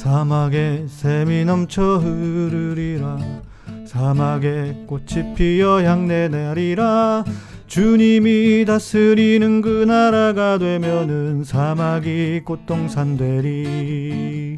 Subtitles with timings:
[0.00, 3.18] 사막에 샘이 넘쳐 흐르리라.
[3.84, 7.22] 사막에 꽃이 피어 향내 내리라.
[7.66, 14.56] 주님이 다스리는 그 나라가 되면은 사막이 꽃동산 되리.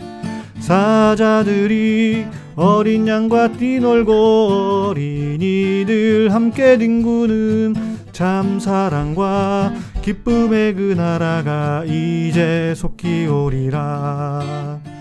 [0.61, 2.25] 사자들이
[2.55, 7.75] 어린 양과 뛰놀고 어린이들 함께 뒹구는
[8.13, 14.92] 참 사랑과 기쁨의 그 나라가 이제 속히 오리라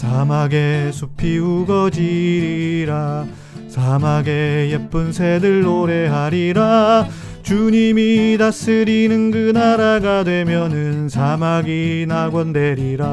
[0.00, 3.26] 사막에 숲이 우거지리라.
[3.68, 7.06] 사막에 예쁜 새들 노래하리라.
[7.42, 13.08] 주님이 다스리는 그 나라가 되면은 사막이 낙원되리라.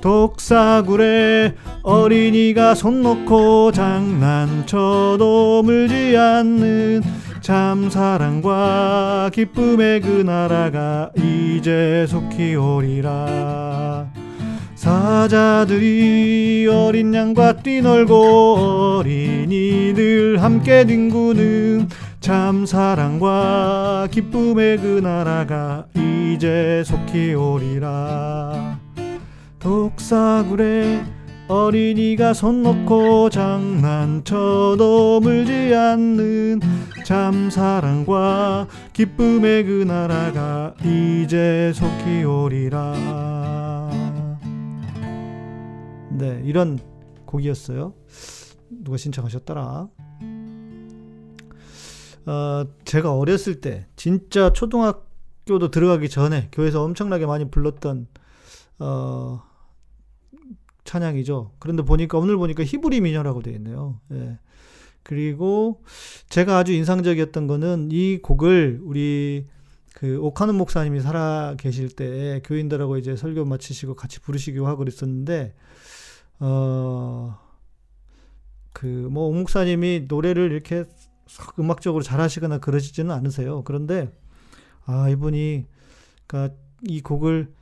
[0.00, 1.54] 독사굴에
[1.84, 7.02] 어린이가 손 놓고 장난쳐도 물지 않는
[7.40, 14.21] 참 사랑과 기쁨의 그 나라가 이제 속히 오리라
[14.82, 28.76] 사자들이 어린 양과 뛰놀고 어린이들 함께 뒹구는 참 사랑과 기쁨의 그 나라가 이제 속히 오리라.
[29.60, 31.04] 독사굴에
[31.46, 36.58] 어린이가 손 놓고 장난쳐도 물지 않는
[37.04, 43.71] 참 사랑과 기쁨의 그 나라가 이제 속히 오리라
[46.18, 46.78] 네 이런
[47.26, 47.94] 곡이었어요
[48.70, 49.88] 누가 신청하셨더라
[52.26, 58.06] 어, 제가 어렸을 때 진짜 초등학교도 들어가기 전에 교회에서 엄청나게 많이 불렀던
[58.78, 59.42] 어,
[60.84, 61.52] 찬양이죠.
[61.58, 64.00] 그런데 보니까 오늘 보니까 히브리 민요라고 되어 있네요.
[64.12, 64.38] 예.
[65.02, 65.82] 그리고
[66.28, 69.46] 제가 아주 인상적이었던 거는 이 곡을 우리
[69.94, 75.54] 그 오카는 목사님이 살아 계실 때 교인들하고 이제 설교 마치시고 같이 부르시기도 하고 그랬었는데
[76.44, 77.38] 어
[78.72, 80.84] 그뭐 목사님이 노래를 이렇게
[81.56, 83.62] 음악적으로 잘하시거나 그러시지는 않으세요.
[83.62, 84.12] 그런데
[84.84, 85.66] 아 이분이
[86.26, 87.52] 그러니까 이 곡을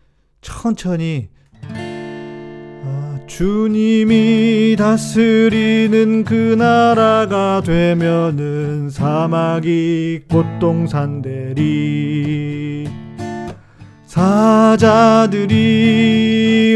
[0.40, 1.28] 천천히
[1.62, 12.69] 아, 주님이 다스리는 그 나라가 되면은 사막이 꽃동산 되리
[14.10, 15.56] 사자들이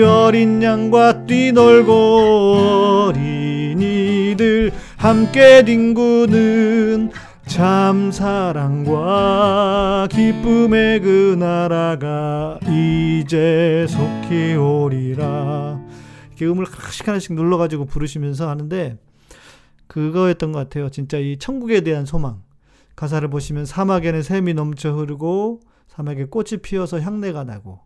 [0.06, 7.10] 어린 양과 뛰놀고 어린이들 함께 뒹구는
[7.46, 15.80] 참 사랑과 기쁨의 그 나라가 이제 속히 오리라.
[16.28, 18.96] 이렇게 음을 하나씩 하나씩 눌러가지고 부르시면서 하는데
[19.88, 20.88] 그거였던 것 같아요.
[20.88, 22.44] 진짜 이 천국에 대한 소망.
[22.94, 27.80] 가사를 보시면 사막에는 샘이 넘쳐 흐르고 사막에 꽃이 피어서 향내가 나고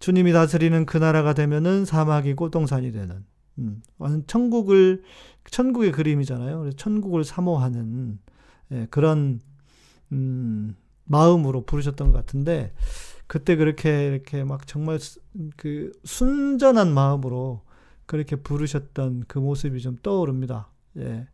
[0.00, 3.24] 주님이 다스리는 그 나라가 되면은 사막이 꽃동산이 되는
[3.58, 3.82] 음,
[4.26, 5.02] 천국을
[5.50, 6.60] 천국의 그림이잖아요.
[6.60, 8.18] 그래서 천국을 사모하는
[8.72, 9.40] 예, 그런
[10.12, 12.72] 음, 마음으로 부르셨던 것 같은데
[13.26, 14.98] 그때 그렇게 이렇게 막 정말
[15.56, 17.62] 그 순전한 마음으로
[18.06, 20.68] 그렇게 부르셨던 그 모습이 좀 떠오릅니다.
[20.98, 21.26] 예.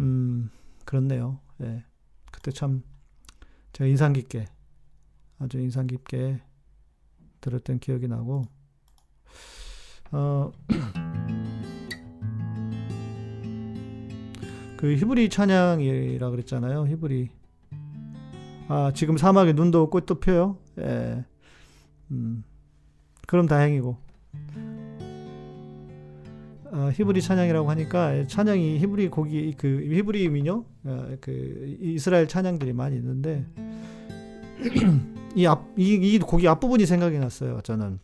[0.00, 0.50] 음,
[0.84, 1.40] 그렇네요.
[1.62, 1.84] 예.
[2.32, 2.82] 그때 참
[3.72, 4.46] 제가 인상 깊게
[5.38, 6.40] 아주 인상 깊게
[7.40, 8.46] 들었던 기억이 나고
[10.12, 10.52] 어,
[14.76, 16.86] 그 히브리 찬양이라 그랬잖아요.
[16.86, 17.30] 히브리.
[18.68, 20.58] 아, 지금 사막에 눈도 오고 꽃도 펴요.
[20.78, 21.24] 예.
[22.10, 22.44] 음.
[23.26, 23.96] 그럼 다행이고.
[26.72, 32.96] 아, 히브리 찬양이라고 하니까 찬양이 히브리 곡이 그 히브리 민요 아, 그 이스라엘 찬양들이 많이
[32.96, 33.46] 있는데
[35.36, 37.60] 이 앞 이 이 곡이 앞부분이 생각이 났어요.
[37.62, 37.98] 저는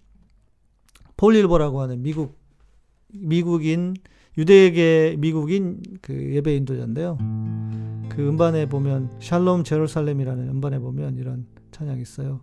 [1.16, 2.38] 폴 릴버라고 하는 미국
[3.12, 3.94] 미국인
[4.36, 7.18] 유대계 미국인 그 예배 인도자인데요.
[8.08, 12.40] 그 음반에 보면 샬롬 제루살렘이라는 음반에 보면 이런 찬양이 있어요.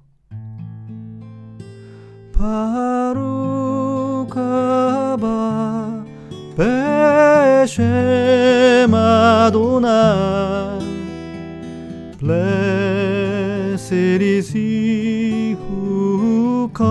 [4.70, 6.06] 바루카바
[9.30, 10.80] 베쉐마도나
[13.90, 16.90] Blessed is he who come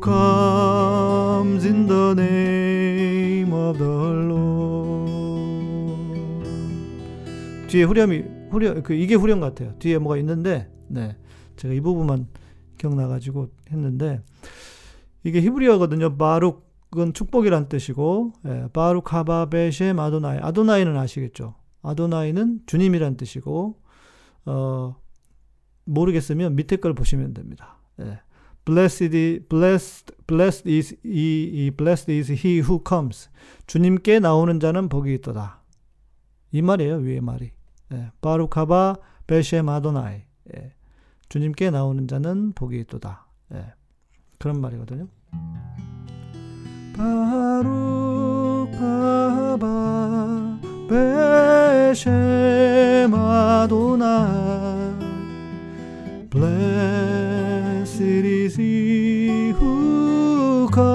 [0.00, 3.90] comes in the name of the
[4.28, 4.86] Lord.
[7.68, 9.74] 뒤에 후렴이 후렴 그 이게 후렴 같아요.
[9.78, 11.16] 뒤에 뭐가 있는데 네.
[11.56, 12.28] 제가 이 부분만
[12.78, 14.22] 기억나 가지고 했는데
[15.24, 16.16] 이게 히브리어거든요.
[16.16, 21.54] 바룩은 축복이란 뜻이고 예, 바룩 하바베셴 아도나이 아도나이는 아시겠죠?
[21.82, 23.80] 아도나이는 주님이란 뜻이고
[24.46, 24.96] 어,
[25.84, 27.78] 모르겠으면 밑에 걸 보시면 됩니다.
[28.00, 28.20] 예.
[28.66, 33.30] Blessed, blessed, blessed is he, blessed is he who comes.
[33.68, 35.62] 주님께 나오는 자는 복이 있도다.
[36.50, 37.52] 이 말이에요, 위에 말이.
[37.92, 38.10] 예.
[38.20, 38.96] 바루카바
[39.28, 40.22] 베셴 아도나이.
[40.56, 40.72] 예.
[41.28, 43.28] 주님께 나오는 자는 복이 있도다.
[43.54, 43.72] 예.
[44.38, 45.06] 그런 말이거든요.
[46.96, 47.68] 바루카바
[50.88, 54.96] 베셴 아도나이
[56.30, 57.15] Blessed
[58.46, 58.56] is
[59.58, 60.86] who comes.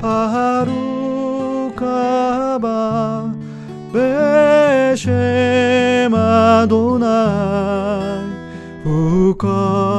[0.00, 3.34] Baruch haba
[3.92, 4.94] Beshem
[6.14, 7.10] Adonai,
[8.84, 9.89] who comes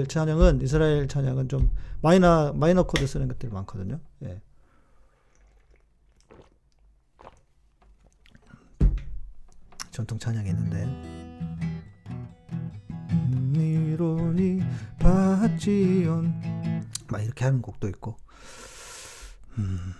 [0.00, 1.70] 이스라엘 찬양은 이스라엘 찬양은 좀
[2.00, 4.00] 마이너 마이너 코드 쓰는 것들이 많거든요.
[4.22, 4.40] 예.
[9.90, 10.86] 전통 찬양이 있는데
[13.52, 14.60] רני רני
[14.98, 16.40] בת ציון
[17.08, 18.16] 막 이렇게 하는 곡도 있고
[19.58, 19.94] 음.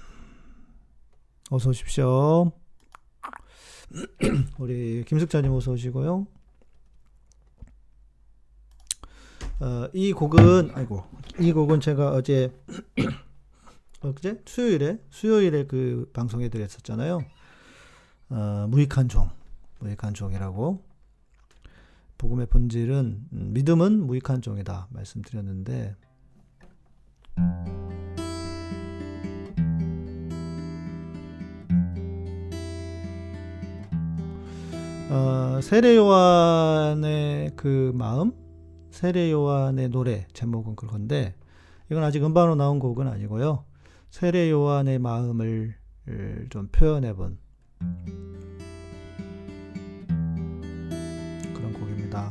[1.51, 2.53] 어서 오십시오.
[4.59, 6.27] 우리 김숙자님 어서 오시고요.
[9.61, 11.05] 어, 이 곡은 아이고.
[11.39, 12.51] 이 곡은 제가 어제
[14.01, 17.21] 어제 수요일에 수요일에 그 방송에 드렸었잖아요.
[18.31, 19.29] 어, 무익한 종
[19.81, 20.83] 무익한 종이라고.
[22.17, 25.95] 복음의 본질은 음, 믿음은 무익한 종이다 말씀드렸는데.
[35.11, 38.40] 어, 세례 요한의 그 마음
[39.01, 41.35] 세례 요한의 노래 제목은 그건데
[41.91, 43.65] 이건 아직 음반으로 나온 곡은 아니고요.
[44.11, 45.75] 세례 요한의 마음을
[46.51, 47.39] 좀 표현해 본
[51.55, 52.31] 그런 곡입니다.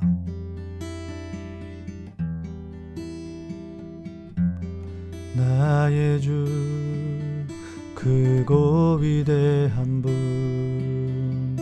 [5.35, 7.47] 나의 주
[7.95, 11.57] 크고 위대한 분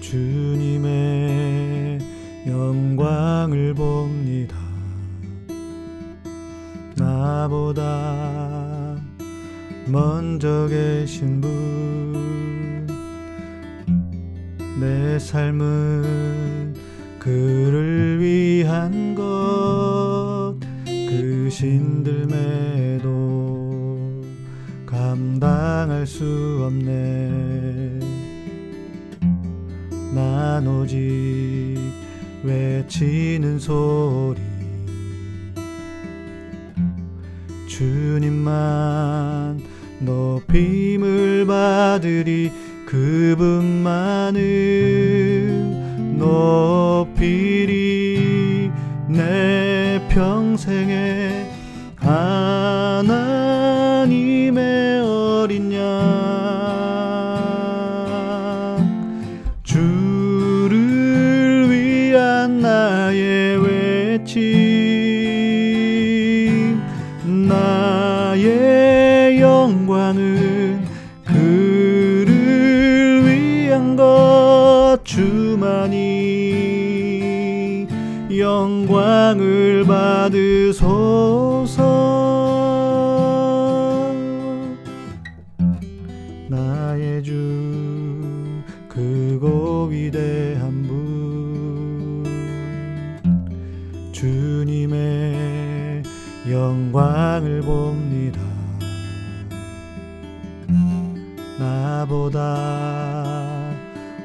[0.00, 1.89] 주님의
[2.46, 4.56] 영광을 봅니다.
[6.96, 7.82] 나보다
[9.86, 11.90] 먼저 계신 분
[14.80, 16.74] 내 삶은
[17.18, 20.56] 그를 위한 것
[20.86, 23.02] 그 신들매도
[24.86, 28.00] 감당할 수 없네
[30.14, 31.59] 난 오직
[32.42, 34.40] 외치는 소리.
[37.66, 39.60] 주님만
[40.00, 42.52] 높임을 받으리.
[42.86, 44.40] 그분만을
[46.18, 47.80] 높이리.
[49.08, 51.46] 내 평생에
[51.96, 53.19] 하나
[70.10, 70.84] 영광은
[71.24, 72.26] 그를
[73.24, 75.98] 위한 것 주만이
[78.36, 80.89] 영광을 받으소
[102.10, 103.72] 나보다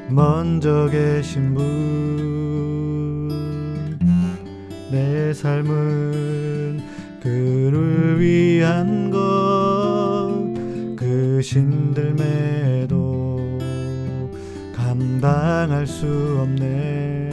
[0.09, 1.65] 먼저 계신 분
[4.91, 6.81] 내 삶은
[7.21, 10.45] 그를 위한 것
[10.95, 12.89] 그 신들매도
[14.73, 16.05] 감당할 수
[16.41, 17.29] 없네.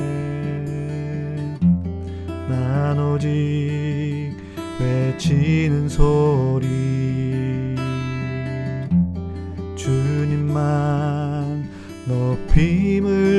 [2.49, 4.35] 난 오직
[4.81, 6.82] 외치는 소리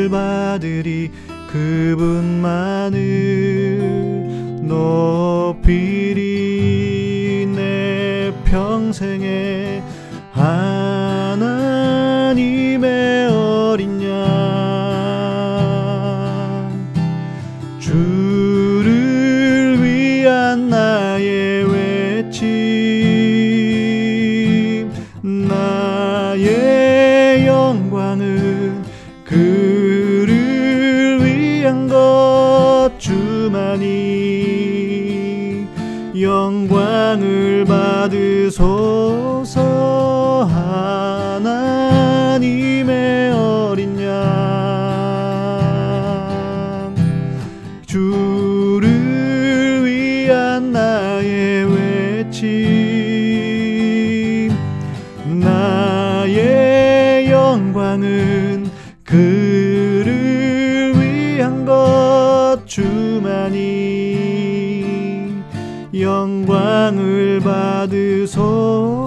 [0.03, 1.12] 높임을 받으리
[1.51, 2.98] 그분만을
[4.63, 6.15] 높이리
[7.55, 9.42] 내 평생에
[57.93, 58.69] 영광은
[59.03, 63.62] 그를 위한 것 주만이
[65.93, 69.02] 영광을 받으소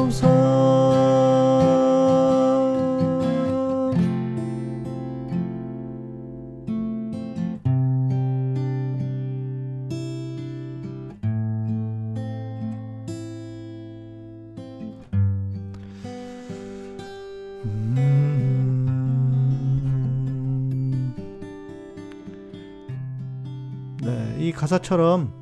[24.56, 25.34] 가사처럼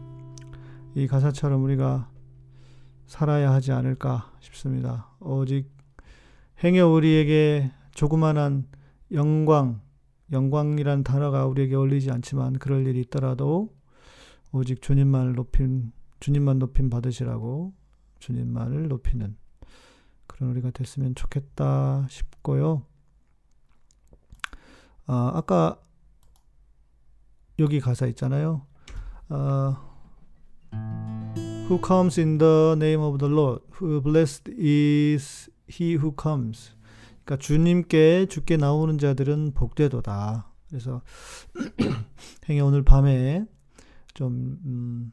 [0.96, 2.10] 이 가사처럼 우리가
[3.06, 5.08] 살아야 하지 않을까 싶습니다.
[5.20, 5.70] 오직
[6.64, 8.66] 행여 우리에게 조그만한
[9.12, 9.80] 영광,
[10.32, 13.72] 영광이란 단어가 우리에게 어울리지 않지만 그럴 일이 있더라도
[14.52, 17.72] 오직 주님만을 높인 주님만 높임 받으시라고
[18.18, 19.36] 주님만을 높이는
[20.26, 22.82] 그런 우리가 됐으면 좋겠다 싶고요.
[25.06, 25.78] 아, 아까
[27.60, 28.66] 여기 가사 있잖아요.
[29.34, 29.80] 아,
[31.68, 33.62] Who comes in the name of the Lord?
[33.80, 36.72] Who blessed is he who comes?
[37.24, 40.50] 그러니까 주님께 주께 나오는 자들은 복되도다.
[40.68, 41.02] 그래서
[42.48, 43.46] 행여 오늘 밤에
[44.12, 45.12] 좀 음,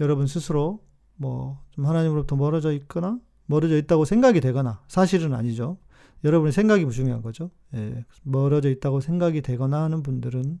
[0.00, 0.80] 여러분 스스로
[1.16, 5.78] 뭐 좀 하나님으로부터 멀어져 있거나 멀어져 있다고 생각이 되거나 사실은 아니죠.
[6.24, 7.50] 여러분의 생각이 중요한 거죠.
[7.74, 10.60] 예, 멀어져 있다고 생각이 되거나 하는 분들은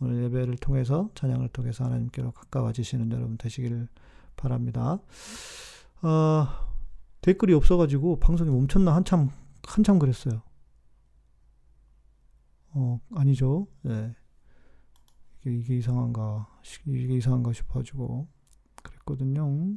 [0.00, 3.88] 오늘 예배를 통해서 찬양을 통해서 하나님께로 가까워지시는 여러분 되시기를
[4.36, 5.00] 바랍니다.
[6.02, 6.46] 어,
[7.22, 9.30] 댓글이 없어가지고 방송이 멈췄나 한참
[9.66, 10.42] 한참 그랬어요.
[12.74, 13.66] 어 아니죠.
[13.86, 14.14] 예.
[15.40, 16.46] 이게, 이게 이상한가
[16.86, 18.28] 이게 이상한가 싶어가지고
[18.82, 19.76] 그랬거든요.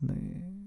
[0.00, 0.59] 네.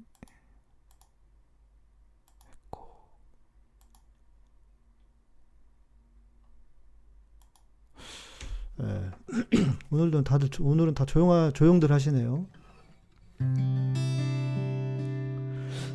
[8.82, 9.12] 예.
[9.92, 12.46] 오늘도 다들 조- 오늘은 다 조용하 조용들 하시네요.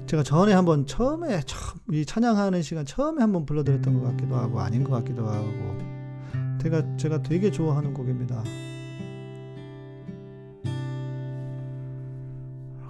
[0.06, 4.84] 제가 전에 한번 처음에 처음 이 찬양하는 시간 처음에 한번 불러드렸던 것 같기도 하고 아닌
[4.84, 5.78] 것 같기도 하고
[6.62, 8.42] 제가 제가 되게 좋아하는 곡입니다.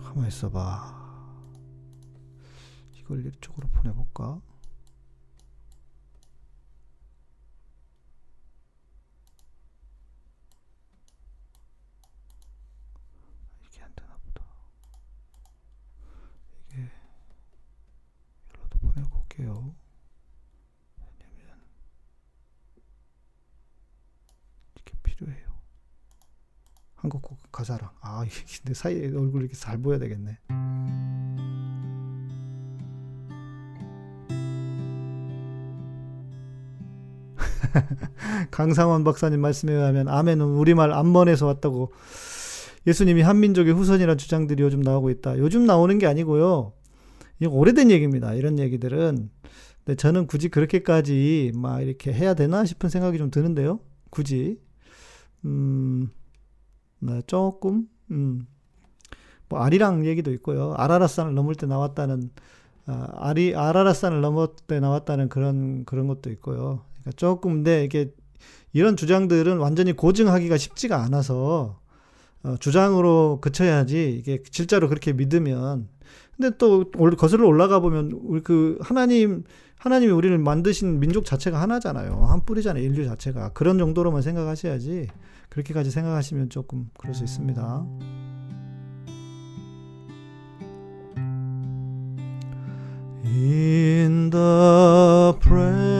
[0.04, 0.96] 가만 있어봐.
[3.00, 4.40] 이걸 이쪽으로 보내볼까?
[13.64, 14.44] 이게 안 되나 보다.
[16.72, 16.88] 이게
[18.54, 18.78] 일로도
[19.38, 19.74] 올게요.
[21.20, 21.64] 왜냐면
[24.76, 25.48] 이게 필요해요.
[26.96, 28.24] 한국 곡 가사랑 아
[28.64, 30.38] 내 사이에 얼굴 이렇게 잘 보여야 되겠네.
[38.50, 41.92] 강상원 박사님 말씀에 의하면 아멘은 우리말 암번에서 왔다고
[42.86, 45.38] 예수님이 한민족의 후손이라는 주장들이 요즘 나오고 있다.
[45.38, 46.72] 요즘 나오는 게 아니고요.
[47.40, 48.34] 이거 오래된 얘기입니다.
[48.34, 49.30] 이런 얘기들은.
[49.84, 53.80] 근데 저는 굳이 그렇게까지 막 이렇게 해야 되나 싶은 생각이 좀 드는데요.
[54.10, 54.60] 굳이.
[55.44, 56.10] 음,
[56.98, 58.46] 네, 조금, 음,
[59.48, 60.74] 뭐 아리랑 얘기도 있고요.
[60.76, 62.30] 아라라산을 넘을 때 나왔다는
[62.86, 66.84] 아, 아리 아라라산을 넘을 때 나왔다는 그런 그런 것도 있고요.
[67.00, 68.12] 그러니까 조금 근데 이게
[68.72, 71.80] 이런 주장들은 완전히 고증하기가 쉽지가 않아서
[72.42, 75.88] 어, 주장으로 그쳐야지 이게 실제로 그렇게 믿으면
[76.38, 76.84] 근데 또
[77.16, 79.42] 거슬러 올라가 보면 우리 그 하나님
[79.76, 82.26] 하나님이 우리를 만드신 민족 자체가 하나잖아요.
[82.26, 82.82] 한 뿌리잖아요.
[82.84, 85.08] 인류 자체가 그런 정도로만 생각하셔야지
[85.48, 87.86] 그렇게까지 생각하시면 조금 그럴 수 있습니다.
[93.24, 95.98] In the presence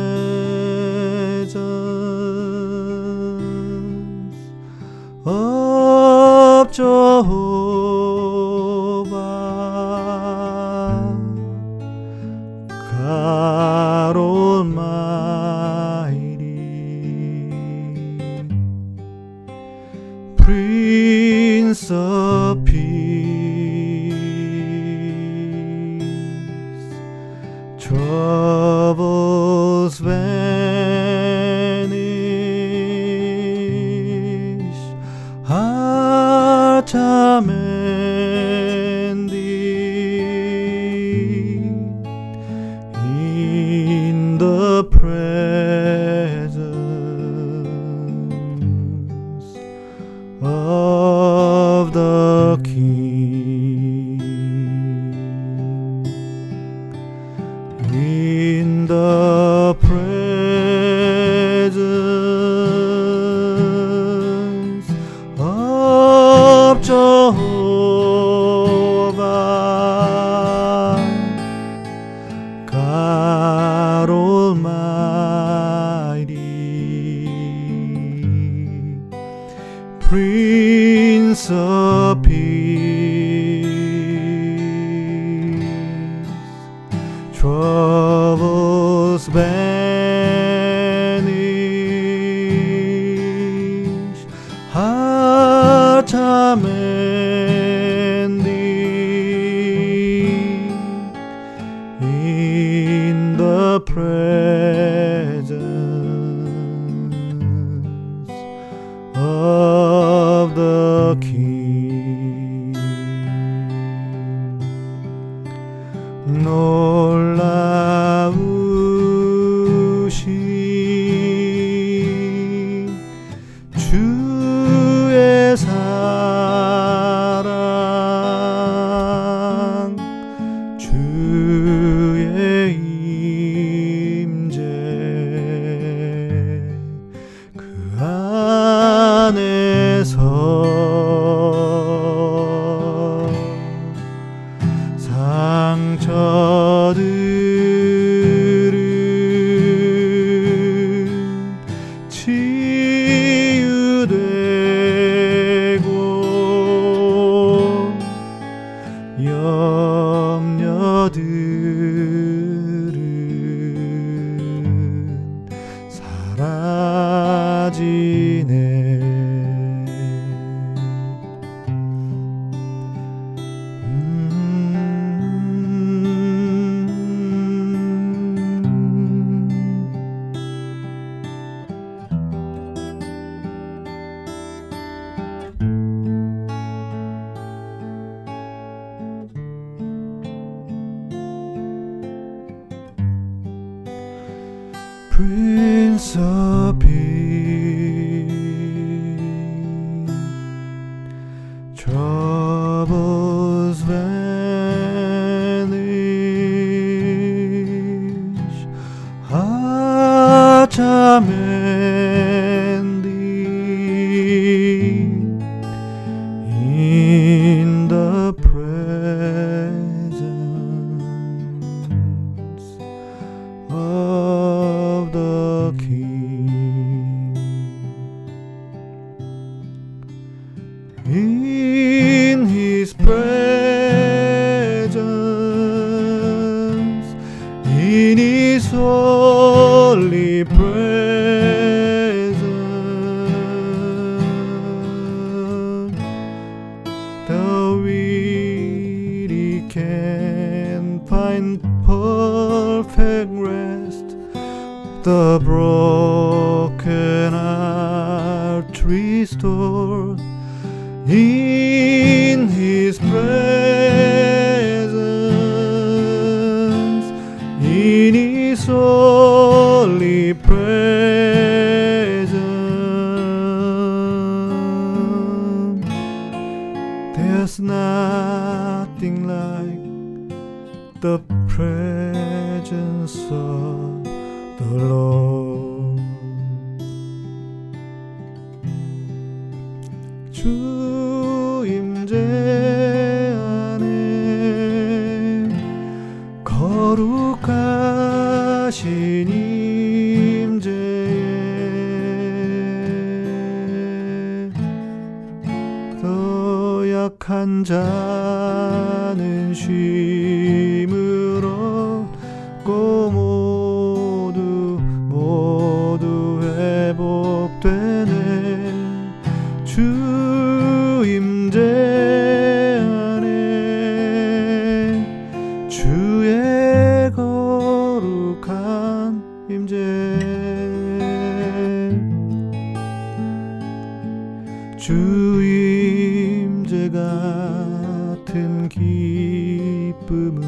[340.28, 340.42] 기쁨은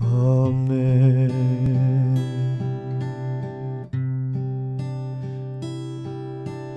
[0.00, 1.28] 없네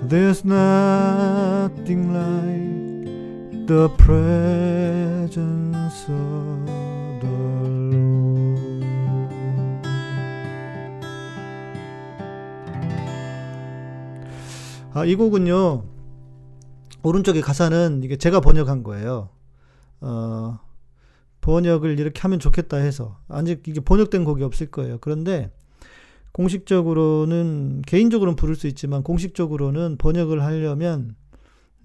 [0.10, 5.36] There's nothing like the presence
[6.08, 6.66] of
[7.20, 7.28] the
[7.92, 8.88] Lord.
[14.94, 15.84] 아, 이 곡은요.
[17.04, 19.28] 오른쪽에 가사는 이게 제가 번역한 거예요.
[20.00, 20.60] 어,
[21.48, 24.98] 번역을 이렇게 하면 좋겠다 해서 아직 이게 번역된 곡이 없을 거예요.
[25.00, 25.50] 그런데
[26.34, 31.16] 공식적으로는 개인적으로는 부를 수 있지만 공식적으로는 번역을 하려면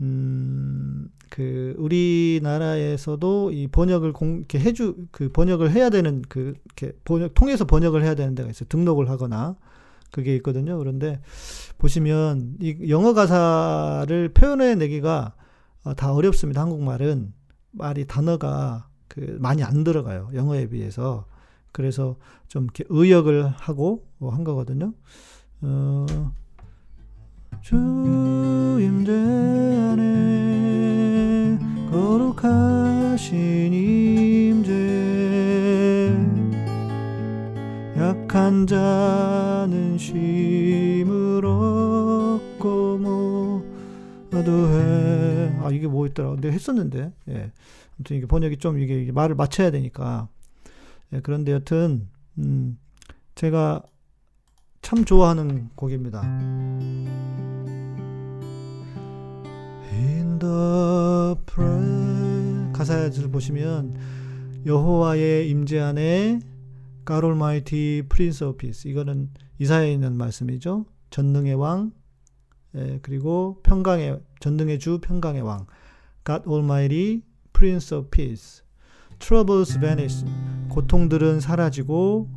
[0.01, 7.35] 음, 그 우리나라에서도 이 번역을 공, 이렇게 해주 그 번역을 해야 되는 그 이렇게 번역
[7.35, 8.66] 통해서 번역을 해야 되는 데가 있어요.
[8.68, 9.55] 등록을 하거나
[10.11, 10.77] 그게 있거든요.
[10.77, 11.20] 그런데
[11.79, 15.35] 보시면 이 영어 가사를 표현해 내기가
[15.85, 16.62] 어, 다 어렵습니다.
[16.62, 17.33] 한국말은
[17.70, 20.31] 말이 단어가 그 많이 안 들어가요.
[20.33, 21.27] 영어에 비해서.
[21.70, 22.16] 그래서
[22.48, 24.94] 좀 이렇게 의역을 하고 한 거거든요.
[25.61, 26.07] 어,
[27.61, 27.77] 주
[28.81, 29.12] 임재
[29.92, 31.59] 안에
[31.90, 34.72] 거룩하신 임재
[37.98, 42.98] 약한 자는 쉼을 얻고
[44.31, 45.55] 모두 해.
[45.61, 46.37] 아 이게 뭐 있더라.
[46.37, 47.12] 내가 했었는데.
[47.29, 47.53] 예.
[48.03, 50.29] 아무튼 이게 번역이 좀 이게 말을 맞춰야 되니까.
[51.12, 52.79] 예, 그런데 여튼 음,
[53.37, 53.83] 제가
[54.81, 56.23] 참 좋아하는 곡입니다.
[62.73, 63.97] 가사를 보시면
[64.67, 66.41] 여호와의 임재 안에
[67.07, 70.87] God Almighty Prince of Peace 이거는 이사야에 있는 말씀이죠.
[71.11, 71.93] 전능의 왕
[72.75, 75.67] 예, 그리고 평강의 전능의 주 평강의 왕
[76.27, 78.62] God Almighty Prince of Peace
[79.19, 80.25] Troubles vanish
[80.69, 82.29] 고통들은 사라지고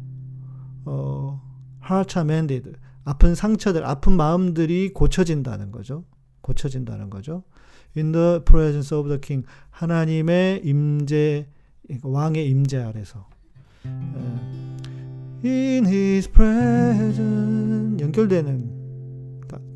[0.86, 1.42] 어,
[1.84, 2.74] hearts are mended
[3.04, 6.06] 아픈 상처들 아픈 마음들이 고쳐진다는 거죠.
[6.42, 7.44] 고쳐진다는 거죠.
[7.98, 11.48] In the presence of the king 하나님의 임재
[12.04, 13.28] 왕의 임재 아래서
[15.44, 17.20] In his presence
[18.00, 18.86] 연결되는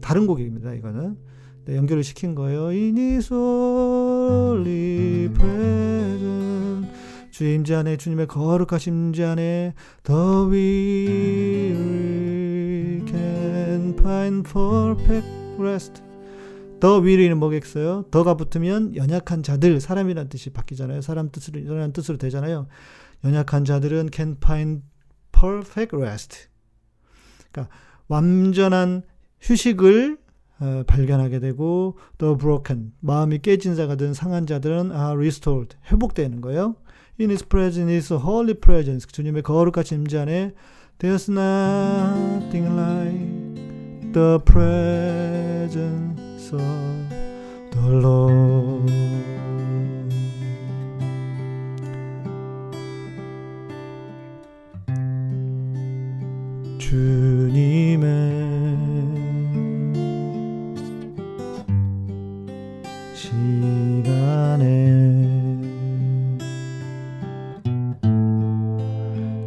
[0.02, 0.74] 다른 곡입니다.
[0.74, 1.18] 이거는
[1.70, 2.72] 네, 연결을 시킨 거예요.
[3.32, 6.90] Holy presence
[7.30, 11.78] 주 임재 안에 주님의 거룩하신 임재 안에 The weary
[13.06, 15.30] can find perfect
[15.60, 16.02] rest
[16.80, 18.06] 더 위리는 뭐겠어요?
[18.10, 21.02] 더가 붙으면 연약한 자들 사람이란 뜻이 바뀌잖아요.
[21.02, 22.66] 사람 뜻으로 연약한 뜻으로 되잖아요.
[23.24, 24.82] 연약한 자들은 can find
[25.32, 26.48] perfect rest.
[27.52, 27.72] 그러니까
[28.08, 29.04] 완전한
[29.42, 30.18] 휴식을
[30.62, 36.76] 어, 발견하게 되고 the broken 마음이 깨진 자가 된 상한 자들은 are restored 회복되는 거예요.
[37.20, 39.08] In His presence is a holy presence.
[39.08, 40.54] 주님의 거룩하신 임재 안에
[41.00, 46.62] there's nothing like the presence of
[47.72, 48.90] the Lord.
[56.80, 58.59] 주님의
[63.50, 64.66] 시간에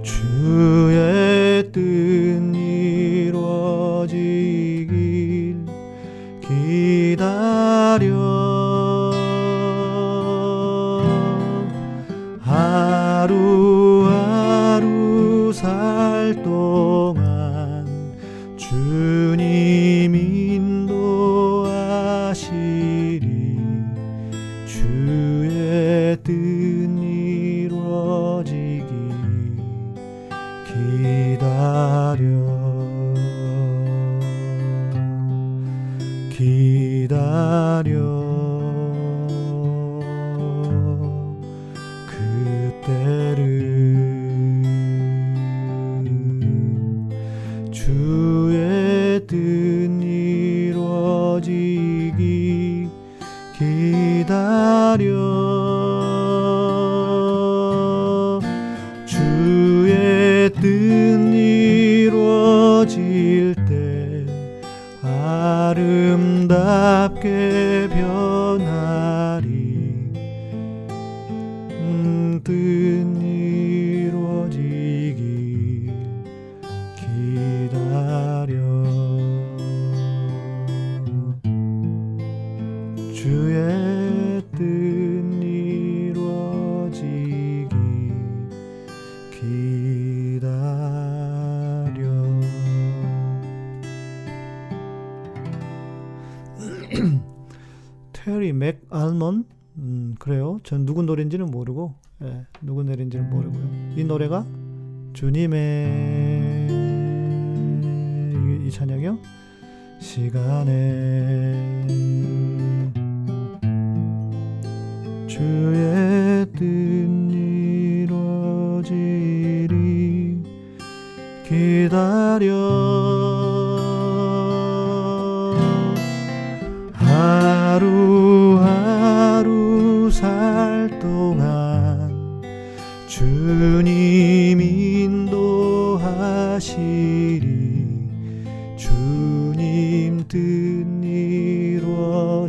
[0.03, 1.79] 주의 뜻
[3.25, 4.07] 이루어지길
[6.41, 8.11] 기다려.
[12.41, 13.72] 하루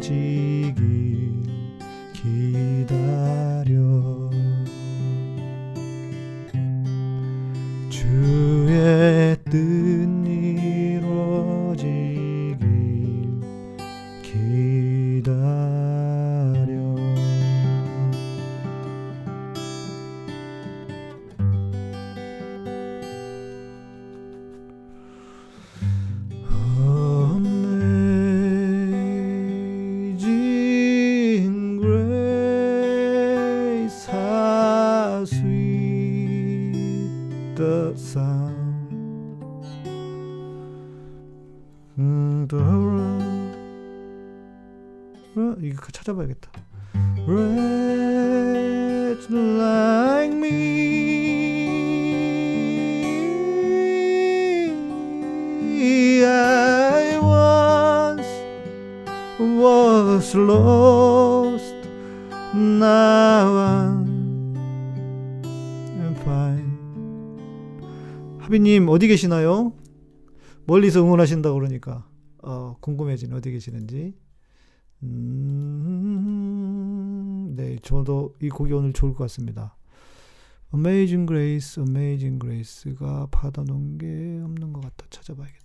[0.04, 0.33] 이루어지
[69.04, 69.74] 어디 계시나요?
[70.66, 72.08] 멀리서 응원하신다 그러니까
[72.42, 74.14] 어, 궁금해지네 어디 계시는지.
[75.02, 76.24] 음,
[77.54, 79.76] 네, 저도 이 곡이 오늘 좋을 것 같습니다.
[80.74, 84.08] Amazing Grace, Amazing Grace가 받아놓은 게
[84.42, 85.06] 없는 것 같다.
[85.10, 85.63] 찾아봐야겠다.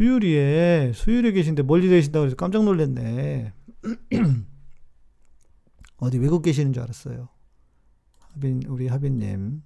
[0.00, 3.52] 수유리에 수유리에 계신데 멀리 계신다고 해서 깜짝 놀랐네.
[5.98, 7.28] 어디 외국 계시는 줄 알았어요.
[8.18, 9.62] 하빈 우리 하빈님.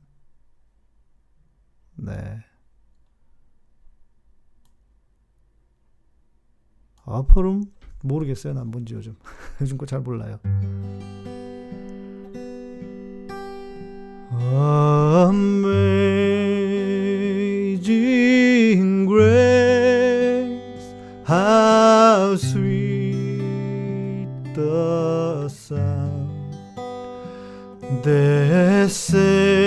[1.99, 2.41] 네.
[7.05, 7.67] 아퍼룸
[8.03, 8.55] 모르겠어요.
[8.55, 9.15] 난 뭔지 요즘
[9.63, 10.41] 요즘 거 잘 몰라요.
[17.75, 19.54] Amazing grace.
[28.05, 29.64] descer.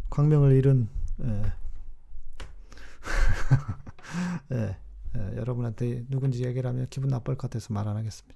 [0.10, 0.88] 광명을 잃은
[1.24, 1.44] 예.
[4.56, 4.78] 예.
[5.16, 8.36] 예, 여러분한테 누군지 얘기를 하면 기분 나쁠 것 같아서 말 안 하겠습니다.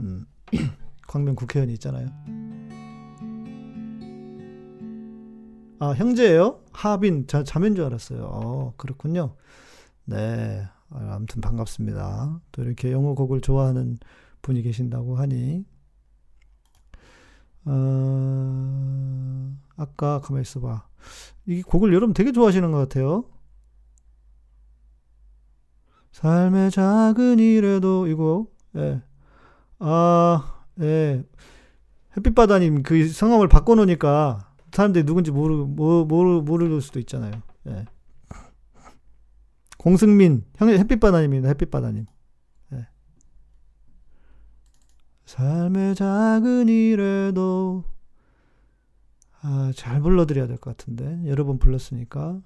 [0.00, 0.26] 음.
[1.06, 2.08] 광명 국회의원이 있잖아요.
[5.78, 6.60] 아 형제예요?
[6.72, 8.24] 하빈 자, 자매인 줄 알았어요.
[8.24, 9.34] 어, 그렇군요.
[10.04, 12.40] 네, 아, 아무튼 반갑습니다.
[12.52, 13.98] 또 이렇게 영어 곡을 좋아하는
[14.42, 15.64] 분이 계신다고 하니
[17.64, 20.86] 어, 아까 가만히 있어봐.
[21.46, 23.24] 이 곡을 여러분 되게 좋아하시는 것 같아요.
[26.12, 29.02] 삶의 작은 일에도 이거 예.
[29.78, 31.24] 아, 예.
[32.16, 37.32] 햇빛바다님 그 성함을 바꿔놓으니까 사람들이 누군지 모르 모, 모르 모를 수도 있잖아요.
[37.68, 37.86] 예.
[39.78, 41.48] 공승민 형 햇빛바다님입니다.
[41.48, 42.06] 햇빛바다님.
[42.74, 42.86] 예.
[45.32, 47.84] 삶의 작은 일에도
[49.40, 52.42] 아, 잘 불러드려야 될 것 같은데 여러 번 불렀으니까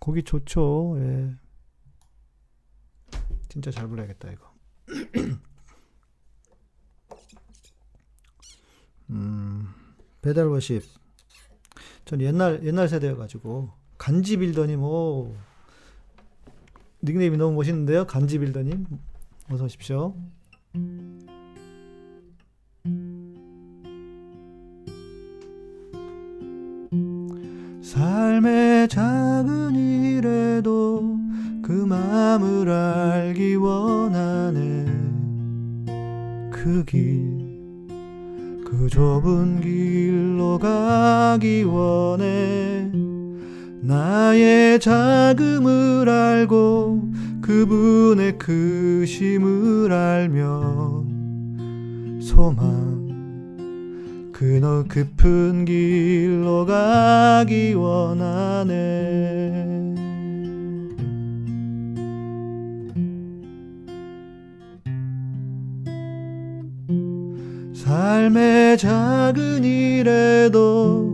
[0.00, 0.96] 곡이 좋죠.
[0.98, 1.36] 예.
[3.48, 4.52] 진짜 잘 불러야겠다 이거.
[9.10, 9.72] 음,
[10.20, 10.82] 배달 워십.
[12.04, 15.34] 전 옛날 옛날 세대여 가지고 간지 빌더님 오
[17.04, 18.06] 닉네임이 너무 멋있는데요.
[18.06, 18.86] 간지 빌더님
[19.50, 20.14] 어서 오십시오.
[27.82, 31.18] 삶의 작은 일에도
[31.62, 34.84] 그 마음을 알기 원하네
[36.50, 37.44] 그 길
[38.84, 42.90] 그 좁은 길로 가기 원해
[43.86, 47.12] 나의 자금을 알고
[47.42, 51.04] 그분의 크심을 알며
[52.18, 52.94] 소망
[54.32, 58.72] 그너 깊은 길로 가기 원하네.
[67.74, 71.13] 삶의 작은 일에도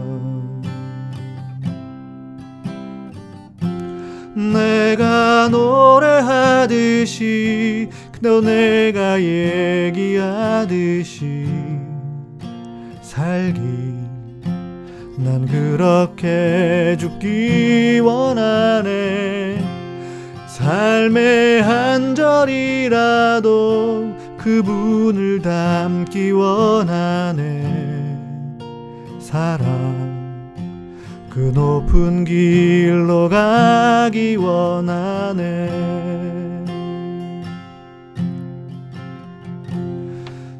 [4.53, 6.21] 내가 노래하듯이
[8.21, 10.81] 너 내가 얘기하듯이
[13.01, 13.59] 살기.
[15.17, 19.63] 난 그렇게 죽기 원하네.
[20.47, 23.51] 삶의 한 절이라도
[24.37, 27.81] 그분을 담기 원하네.
[29.19, 30.10] 사랑
[31.33, 35.69] 그 높은 길로 가기 원하네.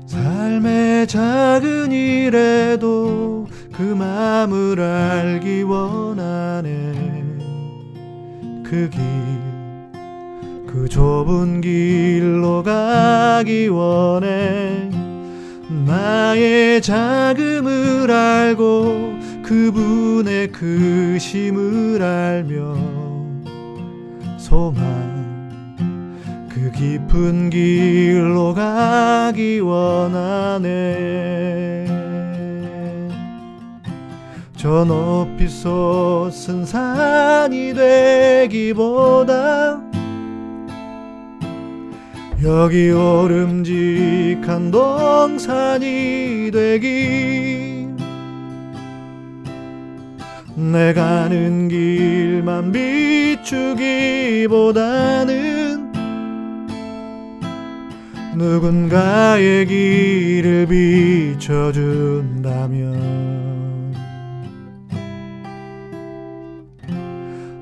[0.06, 6.70] 삶의 작은 일에도 그 마음을 알기 원하네.
[8.64, 9.02] 그 길,
[10.68, 14.90] 그 좁은 길로 가기 원해.
[15.86, 19.11] 나의 자금을 알고
[19.52, 22.78] 그분의 크심을 알며
[24.38, 25.76] 소망
[26.48, 30.70] 그 깊은 길로 가기 원하네.
[34.56, 39.82] 저 높이 솟은 산이 되기보다
[42.42, 47.71] 여기 오름직한 동산이 되기
[50.62, 53.92] 내 가는 길만 비추기보다는
[58.36, 62.12] 누군가의 길을 비춰준다면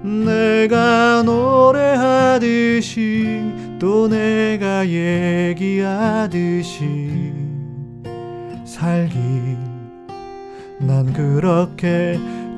[0.04, 3.00] 내가 노래하듯이
[3.80, 6.50] 또 내가 얘기하듯이
[8.66, 9.18] 살기.
[10.82, 12.18] 난 그렇게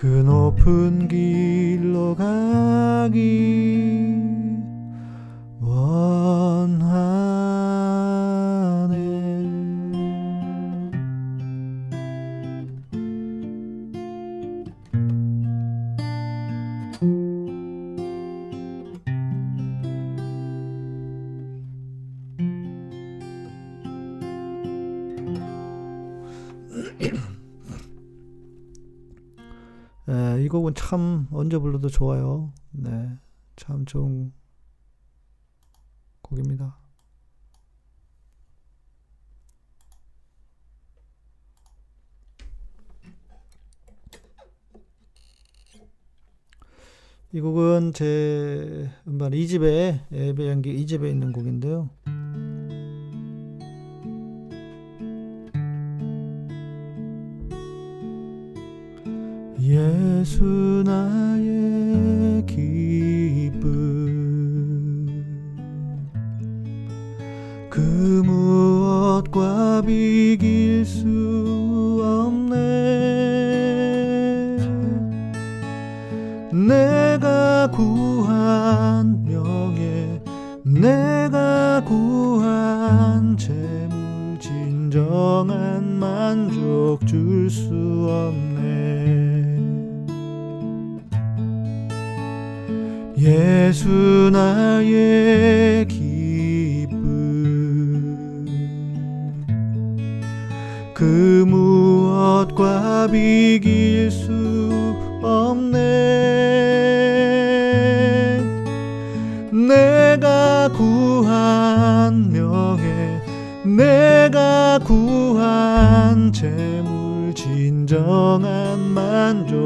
[0.00, 3.97] 그 높은 길로 가기
[31.48, 32.52] 참 언제 불러도 좋아요.
[32.72, 33.16] 네,
[33.56, 34.32] 참 좋은
[36.20, 36.76] 곡입니다.
[47.32, 51.88] 이 곡은 제 음반 2집에 예배 연기 2집에 있는 곡인데요.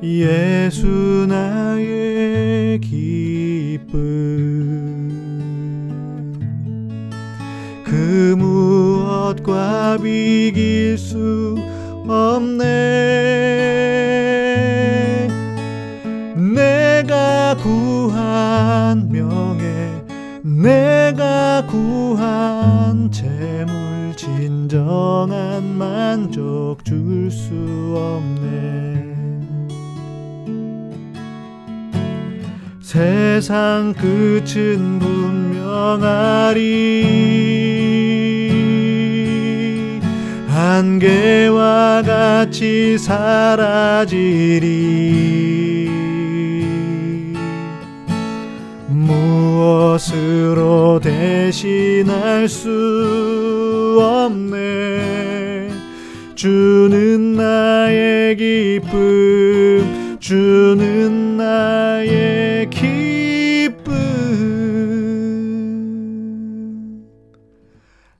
[0.00, 3.98] 예수 나의 기쁨.
[7.84, 11.56] 그 무엇과 비길 수
[12.06, 13.59] 없네
[25.00, 27.54] 진정한 만족 줄 수
[27.96, 29.16] 없네.
[32.82, 36.60] 세상 끝은 분명하리.
[40.48, 44.10] 안개와 같이 사라지리
[49.10, 55.68] 무엇으로 대신할 수 없네.
[56.36, 63.92] 주는 나의 기쁨 주는 나의 기쁨.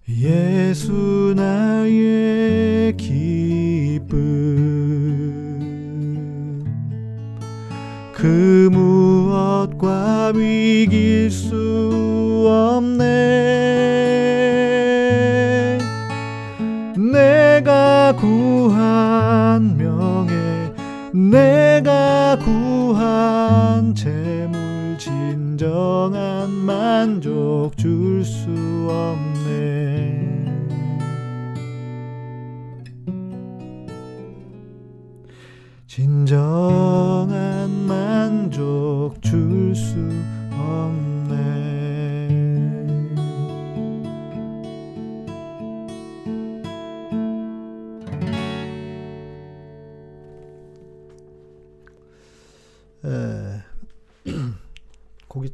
[0.09, 2.30] 예수 나의
[10.31, 12.99] 무엇과 비길 수 없네.
[16.97, 20.73] 내가 구한 명예
[21.13, 28.49] 내가 구한 재물 진정한 만족 줄 수
[28.89, 30.01] 없네.
[35.87, 40.20] 진정한 만족 줄 수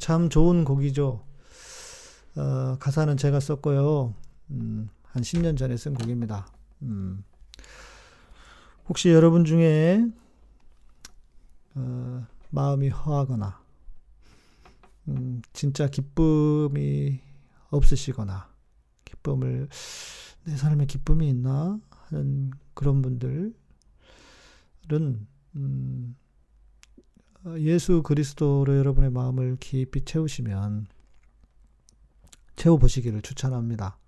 [0.07, 1.27] 참 좋은 곡이죠.
[2.37, 4.15] 어, 가사는 제가 썼고요.
[4.53, 6.47] 음, 한 10년 전에 쓴 곡입니다.
[6.83, 7.25] 음,
[8.89, 10.07] 혹시 여러분 중에
[11.75, 13.61] 어, 마음이 허하거나
[15.09, 17.19] 음, 진짜 기쁨이
[17.71, 18.49] 없으시거나
[19.07, 19.69] 기쁨을
[20.45, 23.57] 내 삶에 기쁨이 있나 하는 그런 분들은
[25.57, 26.17] 음,
[27.59, 30.87] 예수 그리스도로 여러분의 마음을 깊이 채우시면
[32.57, 33.99] 채워보시기를 추천합니다.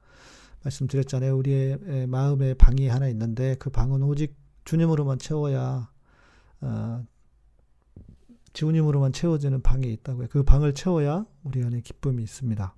[0.64, 1.36] 말씀드렸잖아요.
[1.36, 4.34] 우리의 마음에 방이 하나 있는데 그 방은 오직
[4.64, 5.88] 주님으로만 채워야
[6.60, 7.06] 어,
[8.54, 10.26] 주님으로만 채워지는 방이 있다고요.
[10.30, 12.74] 그 방을 채워야 우리 안에 기쁨이 있습니다.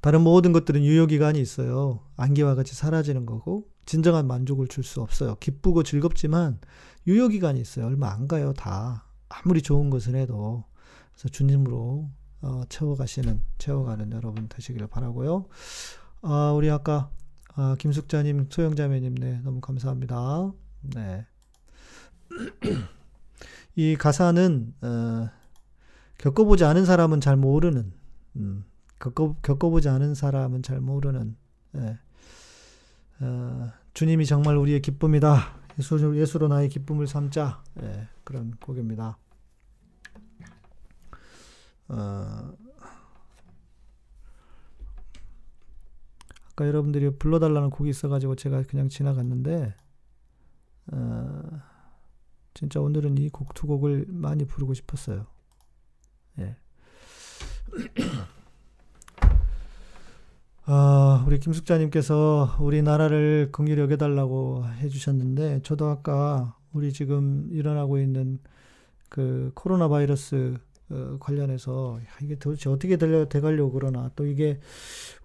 [0.00, 2.00] 다른 모든 것들은 유효기간이 있어요.
[2.16, 5.36] 안개와 같이 사라지는 거고 진정한 만족을 줄 수 없어요.
[5.36, 6.58] 기쁘고 즐겁지만
[7.06, 7.86] 유효기간이 있어요.
[7.86, 8.52] 얼마 안 가요.
[8.52, 10.64] 다 아무리 좋은 것을 해도
[11.12, 12.08] 그래서 주님으로
[12.42, 15.46] 어, 채워가시는 채워가는 여러분 되시기를 바라고요.
[16.22, 17.10] 아, 우리 아까
[17.54, 20.52] 아, 김숙자님, 소영자매님, 네 너무 감사합니다.
[20.94, 21.26] 네.
[23.76, 25.30] 이 가사는 어,
[26.18, 27.92] 겪어보지 않은 사람은 잘 모르는
[28.36, 28.64] 음,
[28.98, 31.36] 겪어, 겪어보지 않은 사람은 잘 모르는
[31.76, 31.98] 예.
[33.20, 35.61] 어, 주님이 정말 우리의 기쁨이다.
[35.78, 37.62] 예수, 예수로 나의 기쁨을 삼자.
[37.82, 39.18] 예, 그런 곡입니다.
[41.88, 42.52] 어,
[46.50, 49.74] 아까 여러분들이 불러달라는 곡이 있어가지고 제가 그냥 지나갔는데
[50.92, 51.42] 어,
[52.54, 55.26] 진짜 오늘은 이 곡 두 곡을 많이 부르고 싶었어요.
[56.38, 56.56] 예.
[60.74, 68.38] 아, 우리 김숙자님께서 우리나라를 긍휼히 여겨달라고 해주셨는데, 저도 아까 우리 지금 일어나고 있는
[69.10, 70.56] 그 코로나 바이러스
[70.88, 74.60] 어, 관련해서 이게 도대체 어떻게 돼가려고 그러나 또 이게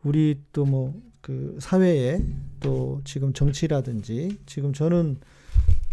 [0.04, 2.20] 우리 또 뭐 그 사회에
[2.60, 5.20] 또 지금 정치라든지 지금 저는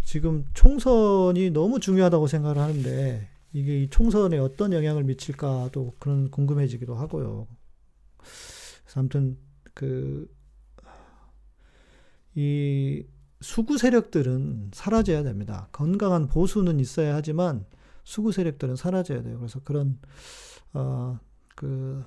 [0.03, 7.47] 지금 총선이 너무 중요하다고 생각을 하는데 이게 이 총선에 어떤 영향을 미칠까도 그런 궁금해지기도 하고요.
[8.95, 9.37] 아무튼
[9.75, 10.35] 그
[12.35, 13.07] 이
[13.39, 15.69] 수구 세력들은 사라져야 됩니다.
[15.71, 17.65] 건강한 보수는 있어야 하지만
[18.03, 19.37] 수구 세력들은 사라져야 돼요.
[19.37, 19.97] 그래서 그런
[20.73, 22.05] 어그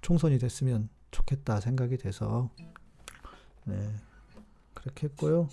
[0.00, 2.50] 총선이 됐으면 좋겠다 생각이 돼서
[3.64, 3.94] 네
[4.72, 5.48] 그렇게 했고요.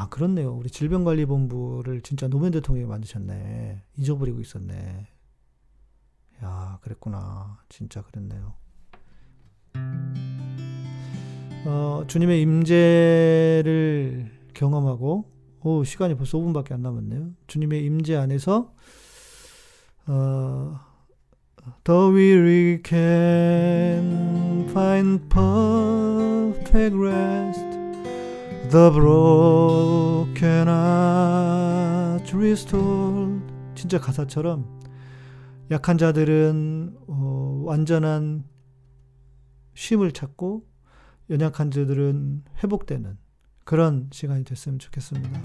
[0.00, 0.54] 아 그렇네요.
[0.54, 3.82] 우리 질병관리본부를 진짜 노무현 대통령이 만드셨네.
[3.98, 5.08] 잊어버리고 있었네.
[6.42, 7.58] 야 그랬구나.
[7.68, 8.54] 진짜 그랬네요.
[11.66, 15.30] 어, 주님의 임재를 경험하고
[15.60, 17.32] 오, 시간이 벌써 5분밖에 안 남았네요.
[17.46, 18.72] 주님의 임재 안에서
[20.06, 20.80] 어,
[21.84, 27.69] The weary can find perfect rest.
[28.70, 33.42] The broken heart restored.
[33.74, 34.80] 진짜 가사처럼
[35.72, 38.44] 약한 자들은 어, 완전한
[39.74, 40.64] 쉼을 찾고
[41.30, 43.18] 연약한 자들은 회복되는
[43.64, 45.42] 그런 시간이 됐으면 좋겠습니다.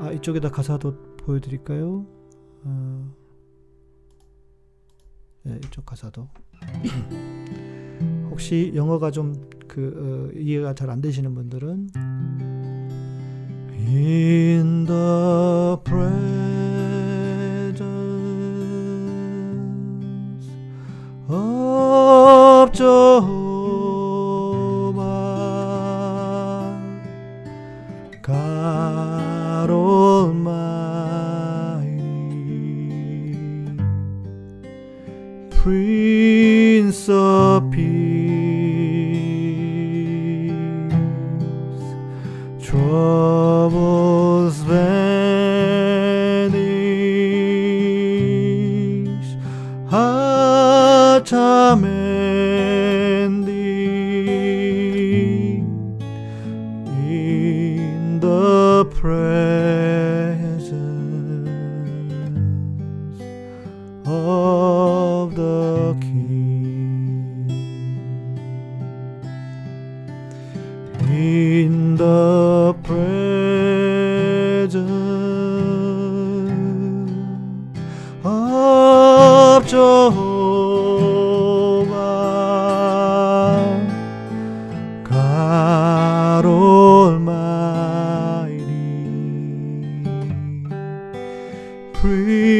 [0.00, 2.06] 아 이쪽에다 가사도 보여드릴까요?
[2.64, 3.14] 어,
[5.44, 6.28] 네, 이쪽 가사도
[8.30, 9.34] 혹시 영어가 좀
[9.72, 11.88] 그 어, 이해가 잘 안 되시는 분들은
[13.88, 17.80] In the presence
[21.30, 23.51] of Jehovah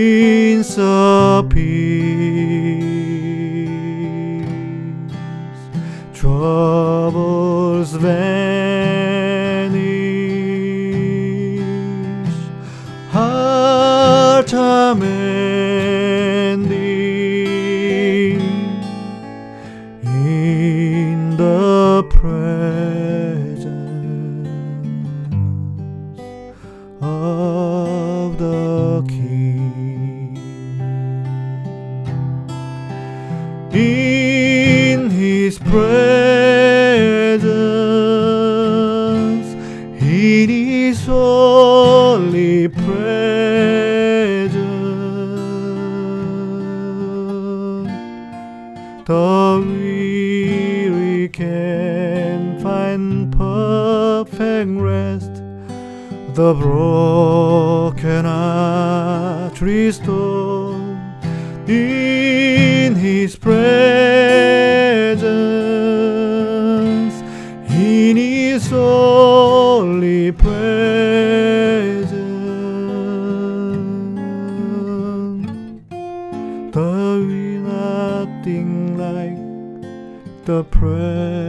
[0.02, 1.62] Prince of Peace,
[6.12, 8.18] troubles vanish,
[13.12, 14.96] heart are
[56.42, 60.98] The broken heart restored
[61.68, 63.62] in His presence,
[67.70, 70.52] in His holy presence.
[76.74, 79.38] Is nothing like
[80.44, 81.41] the presence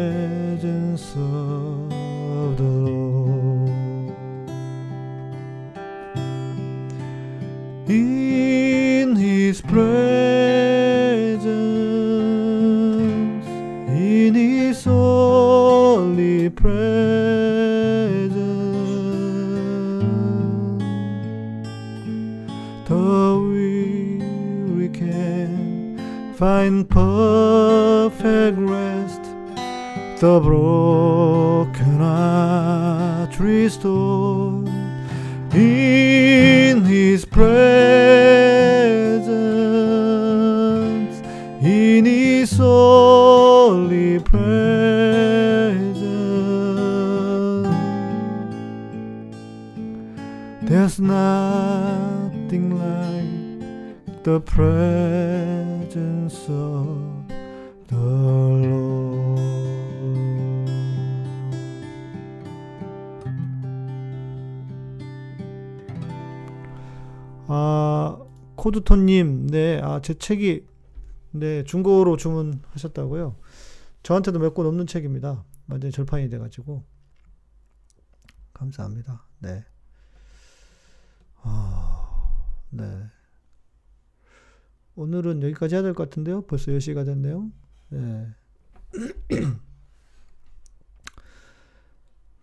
[26.94, 29.24] perfect rest
[30.22, 34.68] the broken heart restored
[35.56, 37.64] in his presence
[41.64, 44.44] in his holy presence.
[50.62, 55.12] There's nothing like the presence
[68.78, 70.65] 코드톤님, 네, 아 제 책이
[71.32, 73.36] 네 중고로 주문하셨다고요.
[74.03, 75.43] 저한테도 몇 권 없는 책입니다.
[75.67, 76.84] 완전히 절판이 돼가지고
[78.53, 79.26] 감사합니다.
[79.39, 79.63] 네,
[81.41, 82.34] 아,
[82.71, 83.03] 네.
[84.95, 86.41] 오늘은 여기까지 해야 될 것 같은데요.
[86.45, 87.51] 벌써 10시가 됐네요.
[87.89, 88.28] 네.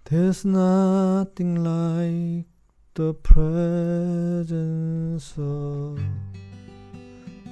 [0.05, 2.50] There's nothing like
[2.95, 4.51] the presence
[5.38, 6.01] of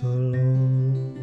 [0.00, 1.18] the Lord.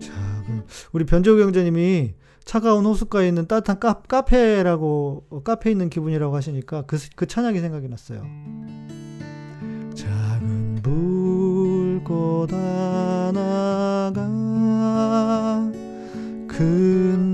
[0.00, 2.14] 작은 우리 변재우 경제님이
[2.44, 7.88] 차가운 호숫가에 있는 따뜻한 카, 카페라고 어, 카페에 있는 기분이라고 하시니까 그, 그 찬양이 생각이
[7.88, 8.22] 났어요.
[9.94, 14.22] 작은 불꽃 하나가
[16.48, 17.33] 큰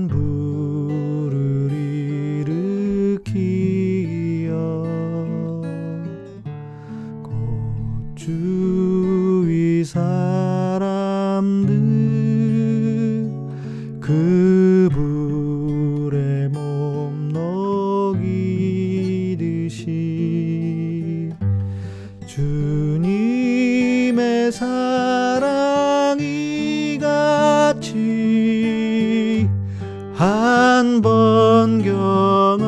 [30.21, 32.61] 한 번 경험하면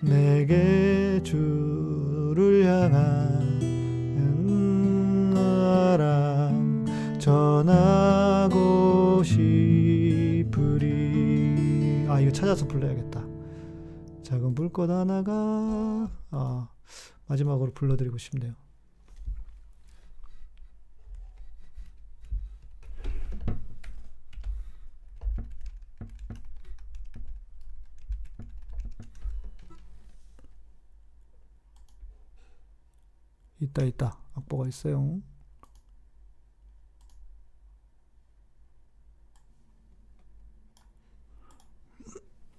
[0.00, 3.60] 내게 주를 향한
[5.34, 6.86] 나랑
[7.18, 10.86] 전하고 싶으리.
[12.08, 13.22] 아 이거 찾아서 불러야겠다.
[14.22, 16.68] 작은 불꽃 하나가 아
[17.26, 18.54] 마지막으로 불러드리고 싶네요
[33.60, 34.18] 있다 있다.
[34.34, 35.20] 악보가 있어요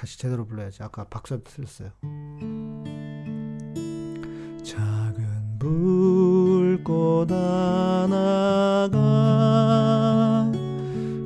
[0.01, 0.83] 다시 제대로 불러야지.
[0.83, 1.91] 아까 박수 틀렸어요.
[4.65, 8.97] 작은 불꽃 하나가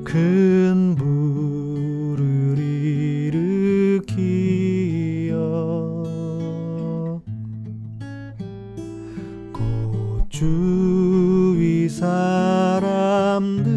[0.02, 4.08] 큰 불을 일으키어
[9.52, 13.73] 곧 주위 사람들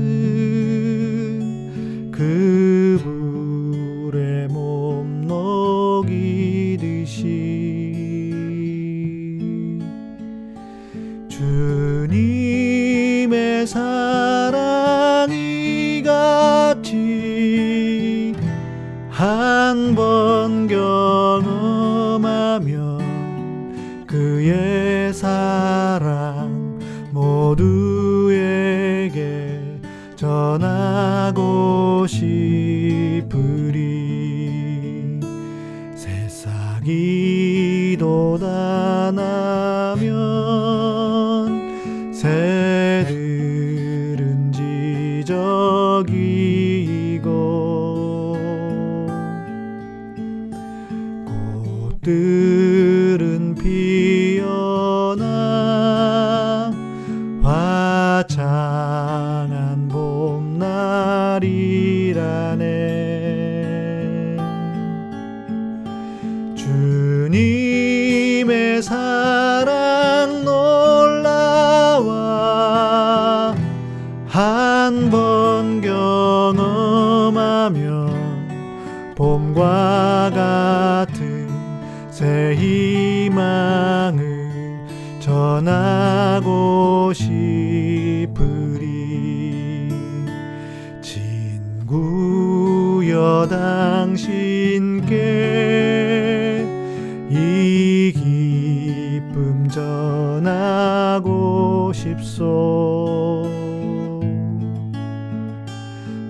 [19.78, 21.46] 한 번 경험하면
[24.08, 26.80] 그의 사랑
[27.12, 28.40] 모두에게
[30.16, 33.78] 전하고 싶으리.
[35.96, 39.67] 새싹이 돋아나
[93.46, 95.16] 당신께
[97.30, 101.22] 이 기쁨 전하고
[101.94, 103.46] 싶소.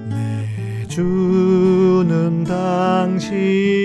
[0.10, 3.77] 내 주는 당신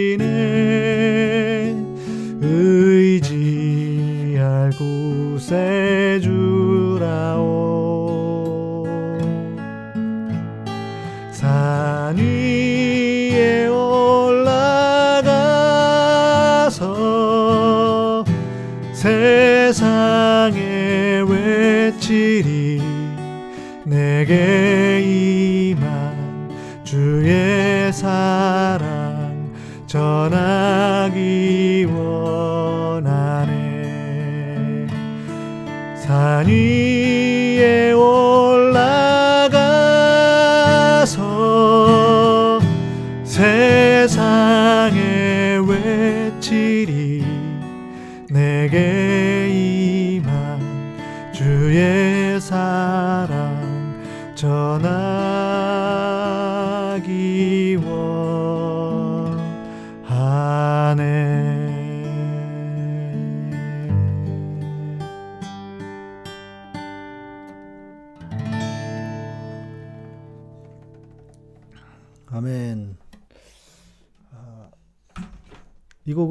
[36.13, 37.22] 산위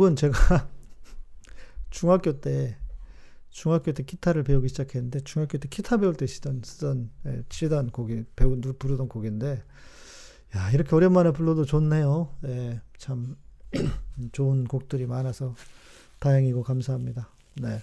[0.01, 0.67] 곡은 제가
[1.91, 2.75] 중학교 때
[3.51, 8.25] 중학교 때 기타를 배우기 시작했는데 중학교 때 기타 배울 때 쓰던 쓰던 예, 치던 곡이
[8.35, 9.63] 배우 누- 부르던 곡인데
[10.55, 12.35] 야 이렇게 오랜만에 불러도 좋네요.
[12.45, 13.35] 예, 참
[14.33, 15.55] 좋은 곡들이 많아서
[16.19, 17.29] 다행이고 감사합니다.
[17.61, 17.79] 네,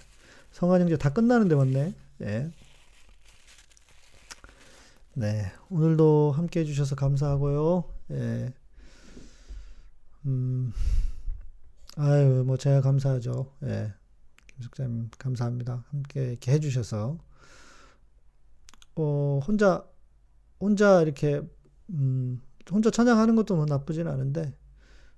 [0.51, 1.93] 성한 형제 다 끝나는데 왔네.
[2.21, 2.51] 예.
[5.13, 7.83] 네, 오늘도 함께 해주셔서 감사하고요.
[8.11, 8.53] 예.
[10.25, 10.73] 음,
[12.01, 13.57] 아유, 뭐 제가 감사하죠.
[13.63, 13.93] 예.
[14.47, 15.83] 김숙자님 감사합니다.
[15.89, 17.17] 함께 이렇게 해주셔서
[18.95, 19.85] 어 혼자
[20.61, 21.41] 혼자 이렇게
[21.89, 22.41] 음
[22.71, 24.55] 혼자 찬양하는 것도 뭐 나쁘진 않은데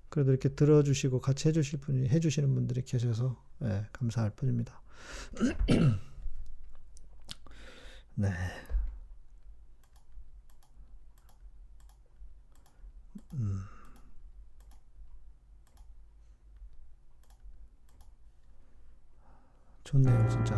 [0.09, 4.81] 그래도 이렇게 들어주시고 같이 해주실 분이 해주시는 분들이 계셔서 예, 감사할 뿐입니다.
[8.15, 8.31] 네.
[13.33, 13.70] 음.
[19.91, 20.55] 좋네요, 진짜.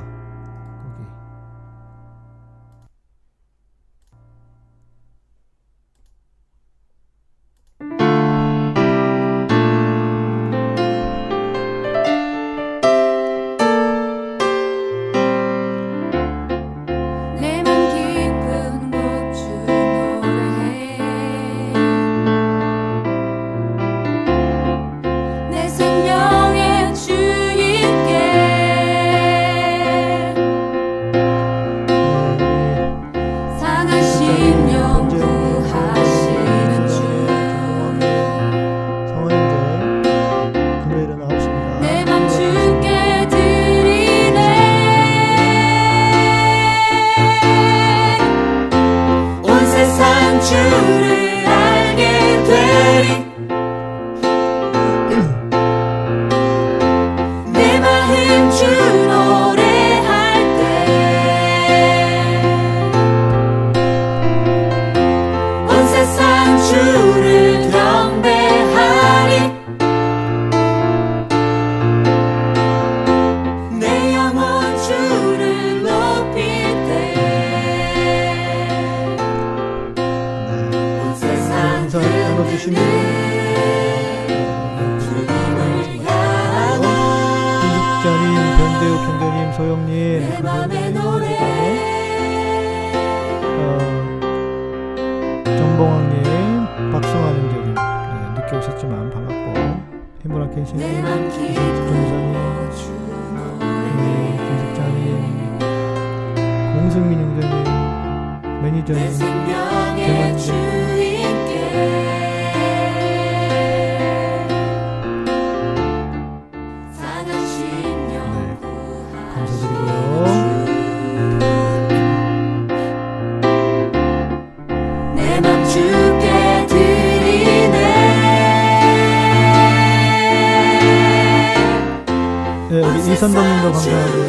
[133.14, 134.24] 이선덕님도 감사하고요.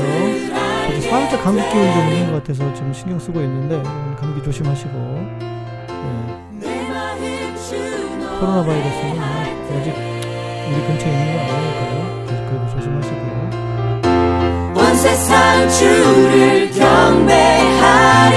[0.86, 4.92] 저도 살짝 감기 기운 좀 있는 것 같아서 좀 신경 쓰고 있는데 오늘 감기 조심하시고
[6.60, 6.68] 네,
[8.38, 9.24] 코로나 바이러스는 뭐
[9.80, 9.88] 아직
[10.68, 11.94] 우리 근처에 있는 건 아니니까요.
[12.46, 13.22] 그래도 조심하시고
[14.76, 18.34] 온 세상 주를 경배하리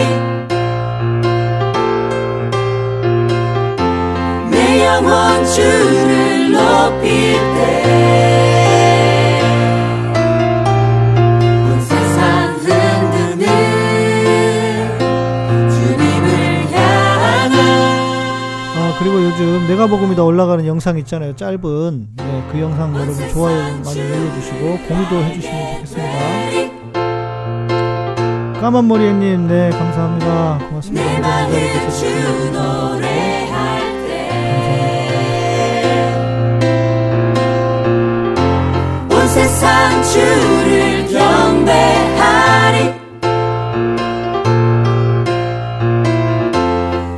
[4.50, 7.86] 내 영혼 주를 높일 때
[19.39, 21.35] 요즘 내가 복음이다 올라가는 영상 있잖아요.
[21.35, 22.07] 짧은.
[22.15, 26.17] 네, 그 영상 여러분 좋아요 많이 눌러주시고 공유도 해주시면 좋겠습니다.
[28.59, 30.57] 까만 머리님 네 감사합니다.
[30.69, 31.47] 고맙습니다.
[31.91, 32.05] 주
[32.51, 33.07] 감사합니다.
[39.27, 42.75] 세상 주를 경배하리.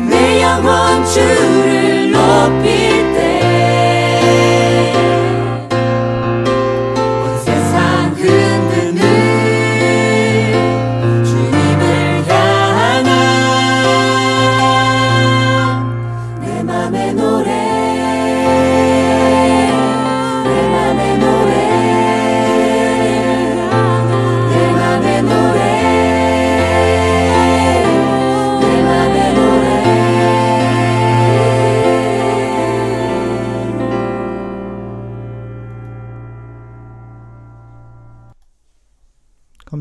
[0.09, 1.48] 내 영혼 주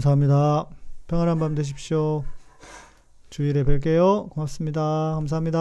[0.09, 0.67] 감사합니다.
[1.07, 2.25] 평안한 밤 되십시오.
[3.29, 4.31] 주일에 뵐게요.
[4.31, 5.13] 고맙습니다.
[5.17, 5.59] 감사합니다